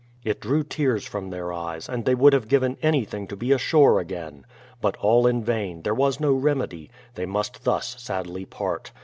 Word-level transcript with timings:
It 0.23 0.41
drew 0.41 0.63
tears 0.63 1.05
from 1.05 1.29
their 1.29 1.53
eyes, 1.53 1.87
and 1.87 2.05
they 2.05 2.15
would 2.15 2.33
have 2.33 2.47
given 2.47 2.75
anything 2.81 3.27
to 3.27 3.35
be 3.35 3.51
ashore 3.51 3.99
again. 3.99 4.47
But 4.81 4.97
all 4.97 5.27
in 5.27 5.43
vain, 5.43 5.83
there 5.83 5.93
was 5.93 6.19
no 6.19 6.33
remedy; 6.33 6.89
they 7.13 7.27
must 7.27 7.65
thus 7.65 7.97
sadly 8.01 8.45
part. 8.45 8.91